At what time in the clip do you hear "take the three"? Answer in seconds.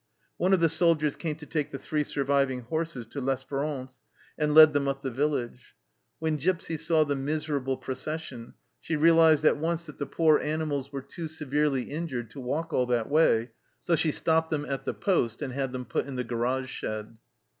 1.45-2.03